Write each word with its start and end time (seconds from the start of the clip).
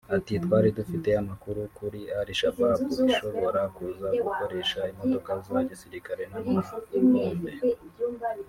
Ati 0.17 0.33
“Twari 0.45 0.69
dufite 0.77 1.09
amakuru 1.21 1.59
ko 1.77 1.85
Al-Shabaab 2.19 2.81
ishobora 3.09 3.61
kuza 3.75 4.07
gukoresha 4.23 4.79
imodoka 4.91 5.29
za 5.45 5.57
gisirikare 5.69 6.23
n’amabombe[ 6.31 7.53